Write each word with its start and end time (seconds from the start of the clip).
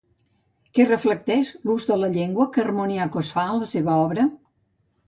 Què 0.77 0.87
reflecteix 0.87 1.51
l'ús 1.71 1.87
de 1.91 1.99
la 2.05 2.11
llengua 2.17 2.49
que 2.57 2.65
Hermoniakos 2.65 3.31
fa 3.39 3.49
a 3.53 3.63
la 3.63 3.73
seva 3.79 4.01
obra? 4.09 4.29